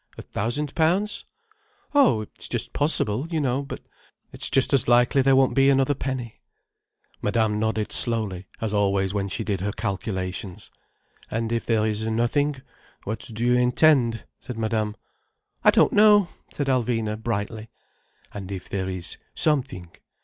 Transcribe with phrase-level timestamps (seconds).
[0.17, 1.25] A thousand pounds?"
[1.93, 3.61] "Oh, it's just possible, you know.
[3.61, 3.81] But
[4.33, 6.41] it's just as likely there won't be another penny—"
[7.21, 10.71] Madame nodded slowly, as always when she did her calculations.
[11.29, 12.63] "And if there is nothing,
[13.03, 14.95] what do you intend?" said Madame.
[15.63, 17.69] "I don't know," said Alvina brightly.
[18.33, 19.91] "And if there is something?"